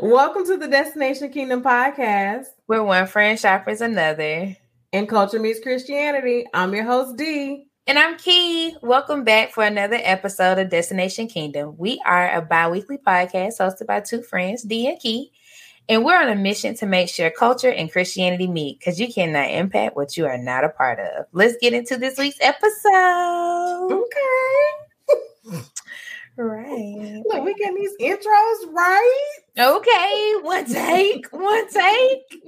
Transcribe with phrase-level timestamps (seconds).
[0.00, 4.54] Welcome to the Destination Kingdom podcast, where one friend sharpens another.
[4.92, 6.44] And culture meets Christianity.
[6.52, 7.66] I'm your host, D.
[7.86, 8.76] And I'm Key.
[8.82, 11.76] Welcome back for another episode of Destination Kingdom.
[11.78, 15.32] We are a bi weekly podcast hosted by two friends, D and Key.
[15.88, 19.50] And we're on a mission to make sure culture and Christianity meet because you cannot
[19.50, 21.24] impact what you are not a part of.
[21.32, 24.02] Let's get into this week's episode.
[25.52, 25.62] Okay.
[26.36, 27.22] right.
[27.24, 29.35] Look, we getting these intros right.
[29.58, 30.34] Okay.
[30.42, 31.26] One take.
[31.32, 32.44] One take.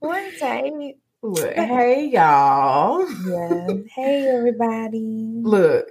[0.00, 0.96] One take.
[1.22, 3.08] Look, hey y'all.
[3.24, 3.68] Yeah.
[3.94, 5.40] Hey everybody.
[5.42, 5.90] Look,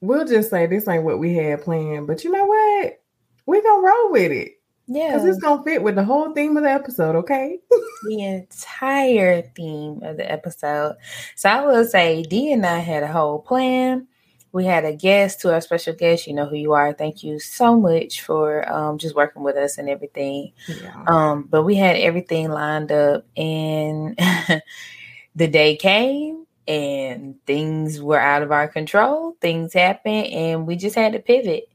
[0.00, 3.02] we'll just say this ain't what we had planned, but you know what?
[3.46, 4.60] We're gonna roll with it.
[4.86, 5.14] Yeah.
[5.14, 7.58] Because it's gonna fit with the whole theme of the episode, okay?
[8.04, 10.96] the entire theme of the episode.
[11.36, 14.06] So I will say D and I had a whole plan.
[14.52, 16.26] We had a guest to our special guest.
[16.26, 16.92] You know who you are.
[16.92, 20.52] Thank you so much for um, just working with us and everything.
[20.66, 21.04] Yeah.
[21.06, 24.18] Um, but we had everything lined up, and
[25.36, 29.36] the day came, and things were out of our control.
[29.40, 31.68] Things happened, and we just had to pivot.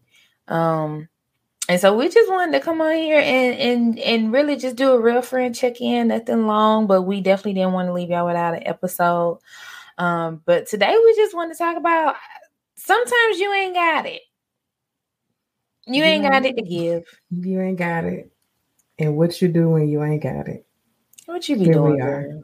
[0.47, 1.09] Um,
[1.67, 4.91] and so we just wanted to come on here and and and really just do
[4.91, 8.27] a real friend check in, nothing long, but we definitely didn't want to leave y'all
[8.27, 9.39] without an episode.
[9.97, 12.15] Um, but today we just want to talk about
[12.86, 14.22] sometimes you ain't got it.
[15.88, 17.03] You ain't got it to give.
[17.31, 18.31] You ain't got it.
[18.97, 20.66] And what you do when you ain't got it.
[21.25, 22.44] What you be here doing?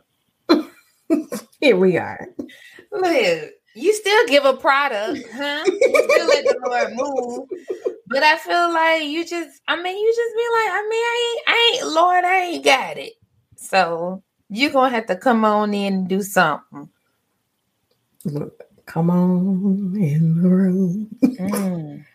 [0.49, 1.25] We
[1.61, 2.27] here we are.
[2.91, 5.63] Look, you still give a product, huh?
[5.65, 7.49] You still let the Lord move.
[8.07, 11.33] But I feel like you just, I mean, you just be like, I mean, I
[11.33, 13.13] ain't, I ain't, Lord, I ain't got it.
[13.55, 16.89] So you're gonna have to come on in and do something.
[18.25, 21.09] Look, come on in the room.
[21.21, 22.05] Mm.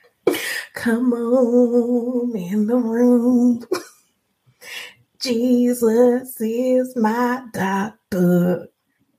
[0.74, 3.64] come on in the room.
[5.20, 8.68] Jesus is my doctor.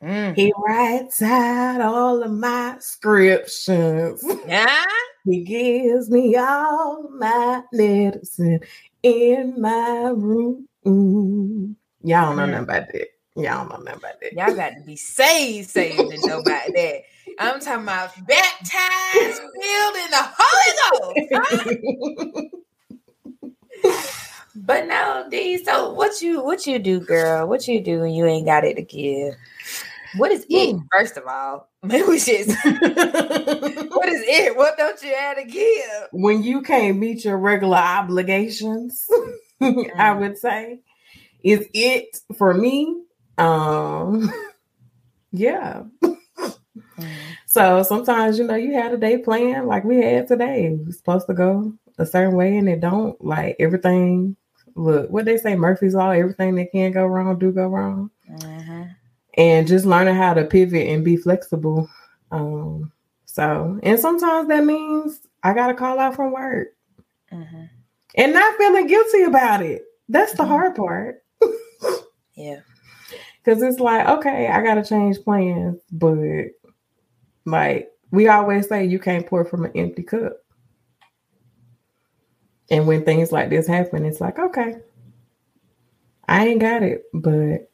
[0.02, 0.36] Mm.
[0.36, 4.23] He writes out all of my scriptures.
[4.48, 4.86] Yeah.
[5.26, 8.60] He gives me all my medicine
[9.04, 10.67] in my room.
[10.86, 12.52] Y'all don't know mm.
[12.52, 13.08] nothing about that.
[13.37, 14.33] Y'all don't about that.
[14.33, 17.03] Y'all got to be saved, saved to know about that.
[17.37, 22.49] I'm talking about baptized, filled in the Holy Ghost.
[23.83, 24.02] Huh?
[24.55, 25.64] but no, D.
[25.64, 27.48] So what you what you do, girl?
[27.48, 29.36] What you do when you ain't got it to give?
[30.15, 30.71] What is it?
[30.71, 30.80] Hmm.
[30.92, 32.48] First of all, maybe we should.
[32.48, 34.58] what is it?
[34.58, 36.08] What don't you have to give?
[36.11, 39.05] When you can't meet your regular obligations,
[39.61, 39.92] mm.
[39.95, 40.80] I would say,
[41.43, 43.04] is it for me?
[43.37, 44.31] Um,
[45.31, 45.83] yeah.
[47.49, 50.70] So sometimes you know you had a day plan like we had today.
[50.70, 54.36] We're supposed to go a certain way and it don't like everything.
[54.75, 56.11] Look, what they say, Murphy's law.
[56.11, 58.11] Everything that can go wrong do go wrong.
[58.30, 58.83] Mm-hmm
[59.37, 61.89] and just learning how to pivot and be flexible.
[62.31, 62.92] Um,
[63.25, 66.69] so, and sometimes that means I got to call out from work
[67.31, 67.64] mm-hmm.
[68.15, 69.83] and not feeling guilty about it.
[70.09, 70.52] That's the mm-hmm.
[70.52, 71.23] hard part.
[72.36, 72.61] yeah.
[73.48, 76.48] Cause it's like, okay, I got to change plans, but
[77.46, 80.34] like we always say, you can't pour from an empty cup.
[82.70, 84.80] And when things like this happen, it's like, okay,
[86.28, 87.72] I ain't got it, but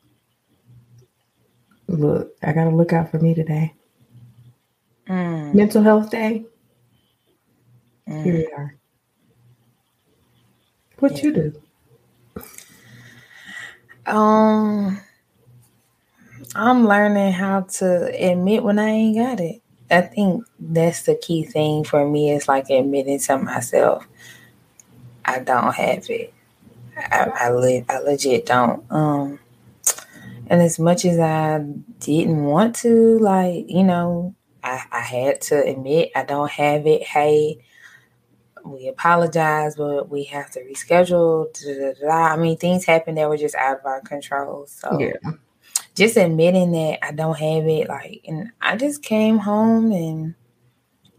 [1.88, 3.74] look, I gotta look out for me today.
[5.10, 5.56] Mm.
[5.56, 6.46] Mental health day.
[8.08, 8.24] Mm.
[8.24, 8.76] Here we are.
[11.00, 11.24] What yeah.
[11.24, 11.62] you do?
[14.06, 15.02] Um,
[16.56, 19.62] I'm learning how to admit when I ain't got it.
[19.90, 24.08] I think that's the key thing for me is like admitting to myself
[25.26, 26.34] I don't have it.
[26.98, 28.84] I I, le- I legit don't.
[28.92, 29.40] Um,
[30.48, 31.60] and as much as I
[32.00, 37.04] didn't want to, like, you know, I, I had to admit I don't have it.
[37.04, 37.60] Hey,
[38.66, 41.54] we apologize, but we have to reschedule.
[41.54, 44.68] Da, da, da, I mean, things happen that were just out of our control.
[44.68, 45.32] So, yeah.
[45.96, 50.36] Just admitting that I don't have it, like, and I just came home and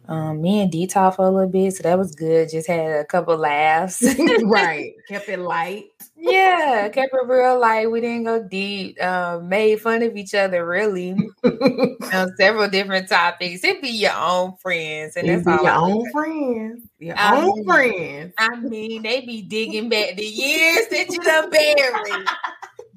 [0.07, 2.51] um, me and D talked for a little bit, so that was good.
[2.51, 4.03] Just had a couple laughs.
[4.45, 4.93] right.
[5.09, 5.85] Kept it light.
[6.17, 7.91] yeah, kept it real light.
[7.91, 9.03] We didn't go deep.
[9.03, 11.13] Um, made fun of each other really
[11.45, 13.63] on several different topics.
[13.63, 15.63] It'd be your own friends, and that's all.
[15.63, 16.83] Your own friends.
[16.99, 18.35] Your I own mean, friends.
[18.39, 22.29] I mean, they be digging back the years that you done buried.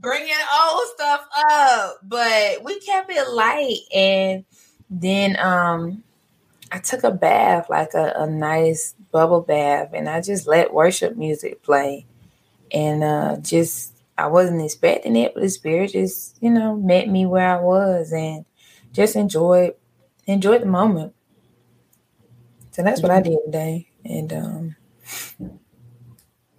[0.02, 4.46] Bringing old stuff up, but we kept it light, and
[4.90, 6.04] then um
[6.72, 11.18] I took a bath, like a, a nice bubble bath, and I just let worship
[11.18, 12.06] music play.
[12.72, 17.26] and uh, just I wasn't expecting it, but the spirit just you know met me
[17.26, 18.46] where I was and
[18.94, 19.76] just enjoyed
[20.26, 21.14] enjoyed the moment.
[22.72, 24.76] So that's what I did today, and um,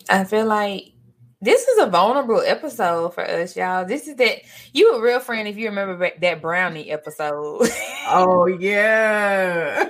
[0.09, 0.93] I feel like
[1.41, 3.85] this is a vulnerable episode for us, y'all.
[3.85, 4.39] This is that
[4.73, 7.69] you a real friend if you remember that brownie episode.
[8.09, 9.89] oh yeah.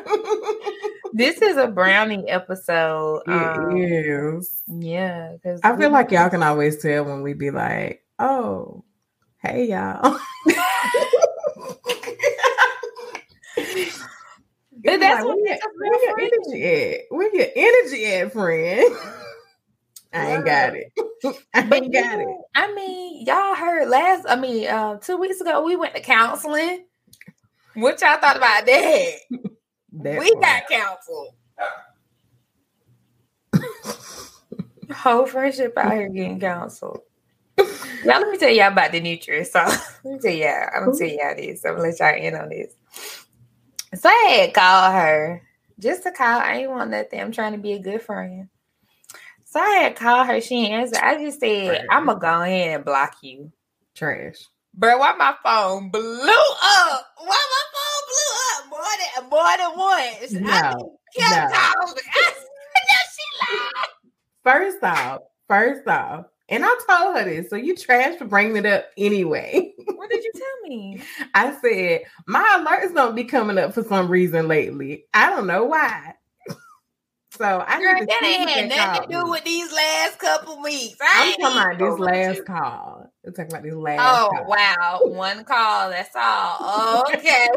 [1.15, 3.23] this is a brownie episode.
[3.27, 4.63] It um, is.
[4.67, 8.85] Yeah, I feel like y'all can always tell when we be like, "Oh,
[9.39, 10.19] hey y'all."
[14.85, 17.01] But that's like, where, where your energy at?
[17.11, 18.97] Where your energy at, friend?
[20.13, 20.93] I ain't got it.
[21.55, 22.29] I but ain't got it.
[22.55, 24.27] I mean, y'all heard last.
[24.29, 26.85] I mean, uh, two weeks ago we went to counseling.
[27.75, 29.13] What y'all thought about that?
[29.93, 31.35] that we got counseled.
[34.93, 37.01] Whole friendship out here getting counseled.
[37.59, 39.53] Y'all, let me tell y'all about the nutrients.
[39.53, 39.59] So
[40.05, 40.69] let me tell y'all.
[40.75, 41.65] I'm gonna tell y'all this.
[41.65, 42.75] I'm gonna let y'all in on this.
[43.95, 45.43] So I had called her
[45.79, 46.41] just to call.
[46.41, 47.21] I ain't want nothing.
[47.21, 48.49] I'm trying to be a good friend.
[49.51, 50.41] So I had called her.
[50.43, 51.03] She didn't answer.
[51.03, 53.51] I just said, I'm going to go ahead and block you.
[53.95, 54.37] Trash.
[54.75, 57.07] Bro, why my phone blew up?
[57.17, 60.33] Why my phone blew up more than, more than once?
[60.33, 61.95] No, I kept no.
[63.15, 63.87] she lied.
[64.45, 68.67] First off, first off, and I told her this, so you trash for bringing it
[68.67, 69.73] up anyway.
[69.97, 71.03] What did you tell me?
[71.35, 75.07] I said, my alerts don't be coming up for some reason lately.
[75.13, 76.15] I don't know why.
[77.31, 80.97] So I Girl, that ain't had nothing to do with these last couple weeks.
[81.03, 83.11] I am talking about this last call.
[83.27, 84.01] I'm talking about this last.
[84.01, 84.47] Oh call.
[84.47, 85.91] wow, one call.
[85.91, 87.05] That's all.
[87.15, 87.49] Okay.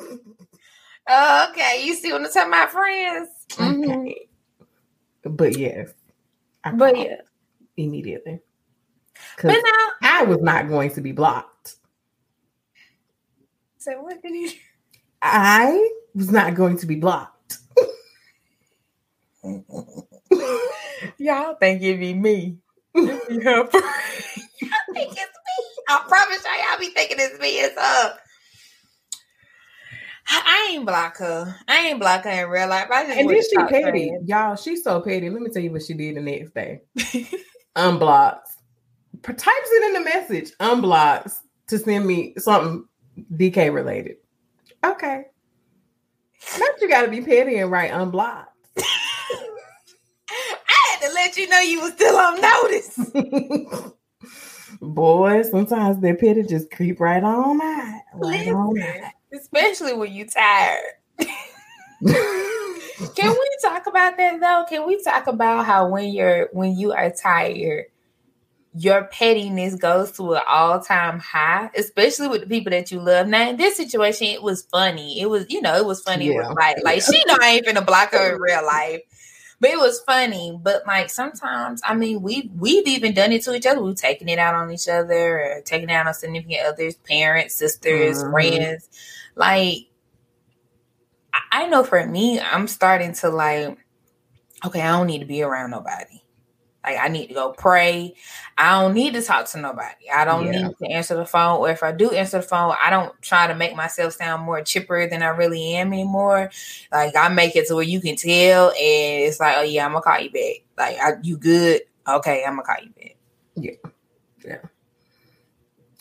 [1.10, 3.28] okay, you see what I'm talking about, friends?
[3.50, 4.12] Mm-hmm.
[5.30, 5.90] But yes,
[6.64, 7.16] I but yeah,
[7.76, 8.40] immediately.
[9.40, 11.76] But now I was not going to be blocked.
[13.78, 14.50] So what did you?
[15.20, 17.31] I was not going to be blocked.
[21.18, 22.58] Y'all think it be me.
[22.94, 23.56] It be her.
[23.56, 23.70] y'all
[24.94, 25.64] think it's me.
[25.88, 27.58] I promise y'all, y'all be thinking it's me.
[27.58, 28.18] It's up.
[30.28, 31.56] I ain't block her.
[31.66, 32.88] I ain't block her in real life.
[32.90, 34.56] I just and then she petty, y'all.
[34.56, 35.28] She's so petty.
[35.28, 36.82] Let me tell you what she did the next day.
[37.76, 38.38] Unblocks.
[39.22, 40.52] Types it in the message.
[40.60, 41.38] Unblocks
[41.68, 42.86] to send me something
[43.34, 44.16] DK related.
[44.84, 45.24] Okay.
[46.58, 48.51] Now you got to be petty and write unblock to
[51.32, 53.92] let you know you was still on notice.
[54.80, 58.00] Boy, sometimes that pity just creep right on out.
[58.14, 59.12] Right on out.
[59.32, 60.82] Especially when you tired.
[63.14, 64.64] Can we talk about that though?
[64.68, 67.86] Can we talk about how when you're when you are tired,
[68.74, 73.26] your pettiness goes to an all-time high, especially with the people that you love.
[73.28, 75.20] Now, in this situation, it was funny.
[75.20, 76.32] It was, you know, it was funny.
[76.32, 76.48] Yeah.
[76.48, 79.02] Like, like she know I ain't gonna block her in real life.
[79.62, 80.58] But it was funny.
[80.60, 83.80] But like sometimes, I mean, we we've even done it to each other.
[83.80, 87.54] We've taken it out on each other, or taking it out on significant others, parents,
[87.54, 88.32] sisters, mm-hmm.
[88.32, 88.88] friends.
[89.36, 89.86] Like
[91.52, 93.78] I know for me, I'm starting to like,
[94.66, 96.20] okay, I don't need to be around nobody.
[96.84, 98.14] Like I need to go pray.
[98.58, 100.10] I don't need to talk to nobody.
[100.12, 100.68] I don't yeah.
[100.68, 101.60] need to answer the phone.
[101.60, 104.62] Or if I do answer the phone, I don't try to make myself sound more
[104.62, 106.50] chipper than I really am anymore.
[106.90, 109.92] Like I make it to where you can tell, and it's like, oh yeah, I'm
[109.92, 110.64] gonna call you back.
[110.76, 111.82] Like, I, you good?
[112.08, 113.16] Okay, I'm gonna call you back.
[113.54, 113.90] Yeah,
[114.44, 114.58] yeah.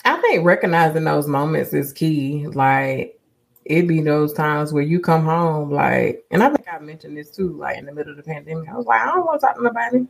[0.04, 2.48] I think recognizing those moments is key.
[2.48, 3.20] Like
[3.66, 7.30] it be those times where you come home, like, and I think I mentioned this
[7.30, 8.68] too, like in the middle of the pandemic.
[8.68, 10.08] I was like, I don't want to talk to nobody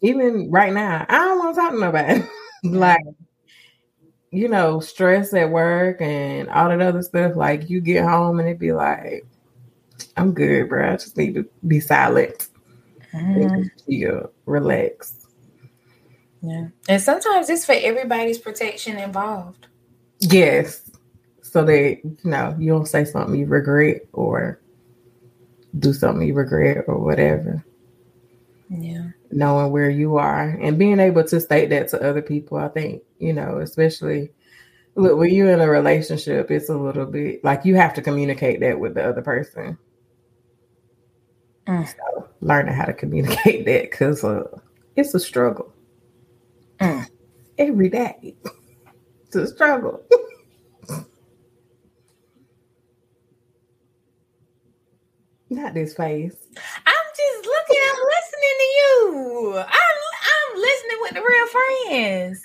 [0.00, 2.24] even right now, I don't want to talk to nobody.
[2.64, 3.00] like,
[4.30, 7.36] you know, stress at work and all that other stuff.
[7.36, 9.24] Like, you get home and it be like,
[10.16, 10.92] I'm good, bro.
[10.92, 12.48] I just need to be silent.
[13.14, 13.62] Mm-hmm.
[13.86, 15.26] You relax.
[16.42, 16.68] Yeah.
[16.88, 19.68] And sometimes it's for everybody's protection involved.
[20.20, 20.90] Yes.
[21.42, 24.60] So that, you know, you don't say something you regret or
[25.78, 27.64] do something you regret or whatever.
[28.68, 32.56] Yeah knowing where you are and being able to state that to other people.
[32.56, 34.30] I think, you know, especially
[34.94, 38.60] look, when you're in a relationship, it's a little bit like you have to communicate
[38.60, 39.76] that with the other person.
[41.66, 41.88] Mm.
[41.88, 44.44] So learning how to communicate that because uh,
[44.96, 45.74] it's a struggle
[46.78, 47.06] mm.
[47.58, 48.36] every day.
[49.26, 50.04] It's a struggle.
[55.50, 56.36] Not this face.
[59.52, 59.66] I'm.
[60.24, 62.42] I'm listening with the real friends.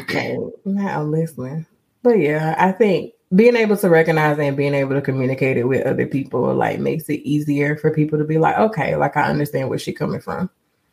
[0.00, 1.66] Okay, now I'm listening.
[2.02, 5.86] But yeah, I think being able to recognize and being able to communicate it with
[5.86, 9.68] other people like makes it easier for people to be like, okay, like I understand
[9.68, 10.48] where she's coming from.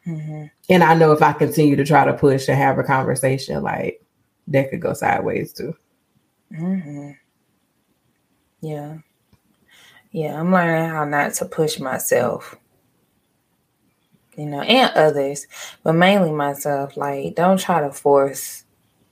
[0.07, 0.45] Mm-hmm.
[0.69, 4.03] And I know if I continue to try to push and have a conversation, like
[4.47, 5.75] that could go sideways too.
[6.51, 7.11] Mm-hmm.
[8.61, 8.97] Yeah.
[10.11, 12.55] Yeah, I'm learning how not to push myself,
[14.37, 15.47] you know, and others,
[15.83, 16.97] but mainly myself.
[16.97, 18.63] Like, don't try to force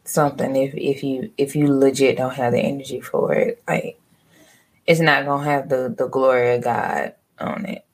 [0.03, 3.61] something if if you if you legit don't have the energy for it.
[3.67, 3.99] Like,
[4.85, 7.85] it's not gonna have the the glory of God on it.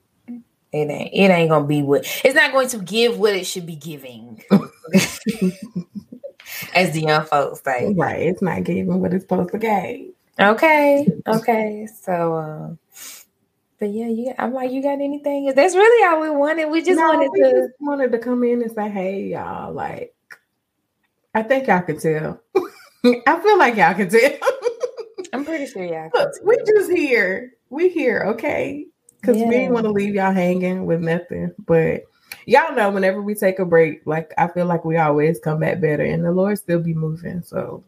[0.71, 3.65] It ain't it ain't gonna be what it's not going to give what it should
[3.65, 4.43] be giving.
[6.73, 7.93] As the young folks say.
[7.93, 8.21] Right.
[8.21, 10.13] It's not giving what it's supposed to give.
[10.39, 11.07] Okay.
[11.27, 11.87] Okay.
[12.01, 12.79] So um
[13.79, 15.53] but yeah, you I'm like, you got anything?
[15.55, 16.69] That's really all we wanted.
[16.69, 19.73] We just no, wanted we to just wanted to come in and say, hey y'all,
[19.73, 20.15] like
[21.35, 22.41] I think y'all can tell.
[23.27, 24.31] I feel like y'all can tell.
[25.33, 27.53] I'm pretty sure y'all can We just here.
[27.69, 28.87] We here, okay?
[29.21, 29.45] Because yeah.
[29.45, 31.53] we didn't want to leave y'all hanging with nothing.
[31.65, 32.03] But
[32.47, 35.79] y'all know whenever we take a break, like I feel like we always come back
[35.79, 37.43] better and the Lord still be moving.
[37.43, 37.83] So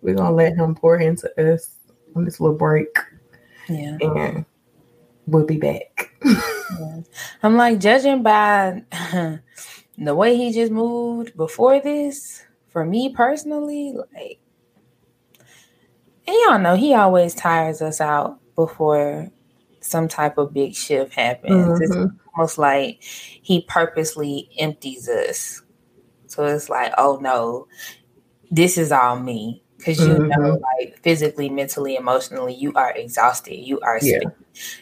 [0.00, 1.74] we're gonna let him pour into us
[2.14, 2.96] on this little break.
[3.68, 3.96] Yeah.
[4.00, 4.44] And
[5.26, 6.14] we'll be back.
[6.24, 7.00] yeah.
[7.42, 8.82] I'm like judging by
[9.98, 14.40] the way he just moved before this, for me personally, like
[16.26, 19.30] and y'all know he always tires us out before
[19.80, 21.52] some type of big shift happens.
[21.52, 21.82] Mm-hmm.
[21.82, 25.62] It's almost like he purposely empties us.
[26.26, 27.68] So it's like, oh no,
[28.50, 29.62] this is all me.
[29.84, 30.40] Because you mm-hmm.
[30.40, 33.56] know, like physically, mentally, emotionally, you are exhausted.
[33.56, 34.20] You are yeah.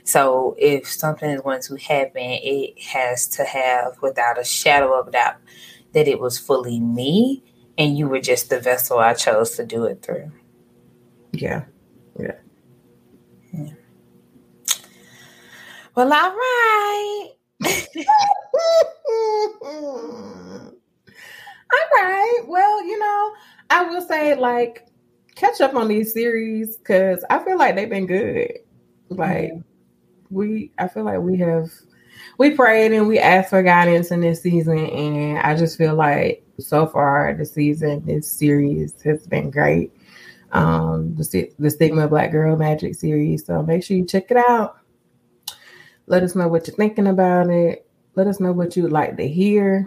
[0.04, 5.10] So if something is going to happen, it has to have, without a shadow of
[5.10, 5.38] doubt,
[5.92, 7.42] that it was fully me
[7.76, 10.30] and you were just the vessel I chose to do it through.
[11.32, 11.64] Yeah.
[12.20, 12.36] Yeah.
[13.52, 13.70] yeah.
[15.96, 17.30] Well, all right.
[21.72, 22.42] all right.
[22.46, 23.32] Well, you know,
[23.68, 24.86] I will say like
[25.42, 28.60] catch up on these series because I feel like they've been good.
[29.08, 29.60] Like mm-hmm.
[30.30, 31.70] we, I feel like we have
[32.38, 36.46] we prayed and we asked for guidance in this season, and I just feel like
[36.58, 39.92] so far the season, this series has been great.
[40.52, 43.44] Um, the the Stigma Black Girl Magic series.
[43.44, 44.78] So make sure you check it out.
[46.06, 47.86] Let us know what you're thinking about it.
[48.14, 49.86] Let us know what you would like to hear.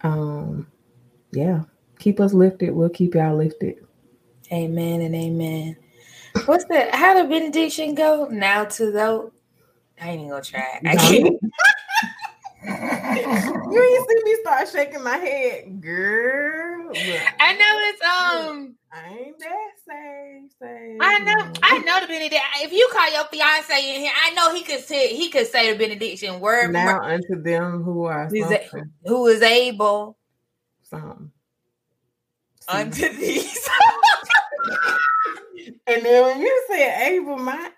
[0.00, 0.66] Um,
[1.32, 1.62] yeah,
[1.98, 2.70] keep us lifted.
[2.70, 3.76] We'll keep y'all lifted.
[4.52, 5.76] Amen and amen.
[6.46, 6.94] What's that?
[6.94, 8.26] How the benediction go?
[8.30, 9.30] Now to those.
[10.00, 10.80] I ain't even gonna try.
[10.84, 11.40] I can't.
[12.64, 16.90] you ain't see me start shaking my head, girl.
[17.38, 18.74] I know it's um.
[18.92, 20.96] I ain't that say say.
[21.00, 22.40] I know, I know the benediction.
[22.56, 25.72] If you call your fiance in here, I know he could say he could say
[25.72, 26.72] the benediction word.
[26.72, 28.28] Now unto them who are
[29.04, 30.18] who is able.
[30.82, 31.30] Something.
[32.68, 33.68] Unto these.
[35.86, 37.70] and then when you say able, my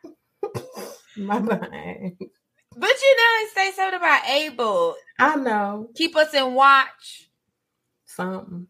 [1.17, 2.17] my mind.
[2.77, 4.95] But you know, say something about able.
[5.19, 5.89] I know.
[5.95, 7.29] Keep us in watch.
[8.07, 8.67] Something.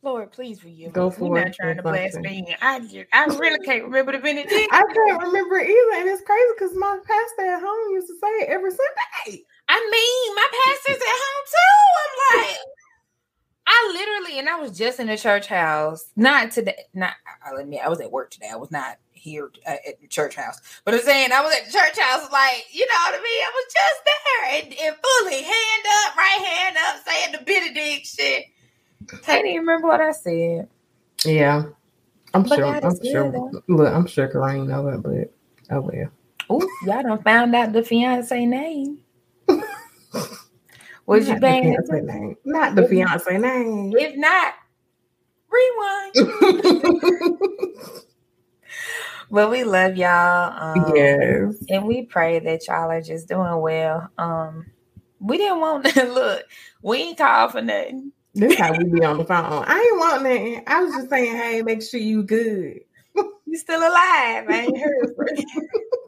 [0.00, 1.44] Lord, please forgive Go for We're it.
[1.46, 2.46] not trying to blaspheme.
[2.62, 4.68] I just, I really can't remember the benediction.
[4.70, 8.28] I can't remember either, and it's crazy because my pastor at home used to say
[8.44, 9.42] it every Sunday.
[9.68, 11.82] I mean, my pastor's at home too.
[11.98, 12.58] I'm like,
[13.88, 16.76] I literally, and I was just in the church house, not today.
[16.94, 17.14] Not,
[17.44, 18.48] I'll admit, I was at work today.
[18.52, 20.58] I was not here uh, at the church house.
[20.84, 23.42] But I'm saying I was at the church house, like, you know what I mean?
[23.42, 28.42] I was just there and, and fully hand up, right hand up, saying the benediction.
[29.22, 30.68] Can't even remember what I said.
[31.24, 31.64] Yeah.
[32.34, 32.66] I'm but sure.
[32.66, 33.32] I'm sure.
[33.32, 33.62] Though.
[33.68, 35.32] Look, I'm sure Kareem know it, but
[35.74, 36.10] oh well.
[36.50, 38.98] Oh, y'all don't found out the fiance name.
[41.08, 42.36] Was you paying name?
[42.44, 43.92] Not the fiance name.
[43.96, 44.54] If not,
[45.50, 46.14] rewind.
[49.30, 50.78] Well, we love y'all.
[50.78, 51.56] Um, yes.
[51.68, 54.08] And we pray that y'all are just doing well.
[54.16, 54.66] Um,
[55.20, 56.44] we didn't want to look,
[56.82, 58.12] we ain't called for nothing.
[58.34, 59.64] This how we be on the phone.
[59.66, 60.62] I ain't want nothing.
[60.66, 62.80] I was just saying, hey, make sure you good.
[63.46, 64.46] you still alive.
[64.48, 66.07] I ain't heard from you.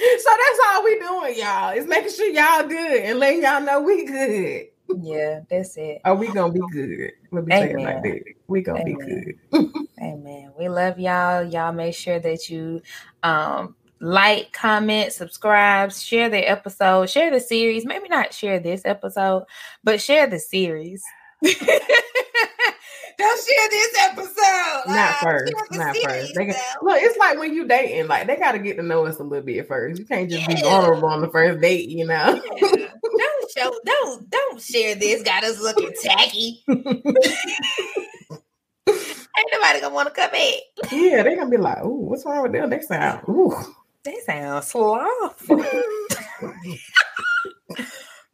[0.18, 1.70] so that's all we doing, y'all.
[1.70, 4.66] Is making sure y'all good and letting y'all know we good.
[5.02, 6.00] Yeah, that's it.
[6.04, 7.12] Are we gonna be good?
[7.30, 7.68] Let me Amen.
[7.68, 8.34] say it like that.
[8.48, 9.34] We gonna Amen.
[9.52, 9.74] be good.
[10.02, 10.52] Amen.
[10.58, 11.44] We love y'all.
[11.44, 12.80] Y'all make sure that you
[13.22, 17.84] um like, comment, subscribe, share the episode, share the series.
[17.84, 19.44] Maybe not share this episode,
[19.84, 21.02] but share the series.
[23.20, 24.82] Don't share this episode.
[24.94, 25.52] Not Uh, first.
[25.52, 26.34] share the Not first.
[26.34, 29.18] They got, look, it's like when you dating, like they gotta get to know us
[29.18, 29.98] a little bit first.
[30.00, 32.40] You can't just be vulnerable on the first date, you know.
[32.56, 32.86] Yeah.
[33.02, 33.72] Don't show.
[33.84, 35.22] Don't don't share this.
[35.22, 36.62] Got us looking tacky.
[36.68, 36.84] Ain't
[39.52, 40.60] nobody gonna want to come in.
[40.92, 42.70] yeah, they're gonna be like, ooh, what's wrong with them?
[42.70, 43.52] They sound ooh.
[44.04, 45.64] They sound slothful.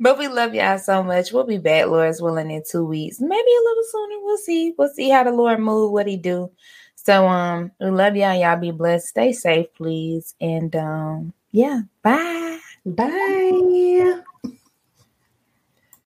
[0.01, 1.33] but we love y'all so much.
[1.33, 3.21] We'll be back, Lord's willing, in two weeks.
[3.21, 4.17] Maybe a little sooner.
[4.23, 4.75] We'll see.
[4.79, 6.51] We'll see how the Lord move, what he do.
[6.95, 8.39] So um we love y'all.
[8.39, 9.09] Y'all be blessed.
[9.09, 10.35] Stay safe, please.
[10.41, 12.59] And um, yeah, bye.
[12.85, 14.23] Bye.